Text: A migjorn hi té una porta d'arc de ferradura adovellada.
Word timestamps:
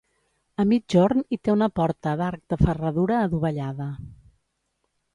A 0.63 0.63
migjorn 0.71 1.21
hi 1.35 1.39
té 1.43 1.53
una 1.57 1.69
porta 1.81 2.15
d'arc 2.23 2.43
de 2.55 2.61
ferradura 2.65 3.23
adovellada. 3.29 3.91